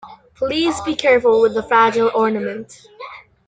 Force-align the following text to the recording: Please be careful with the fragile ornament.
Please 0.33 0.81
be 0.81 0.95
careful 0.95 1.41
with 1.43 1.53
the 1.53 1.61
fragile 1.61 2.09
ornament. 2.15 2.87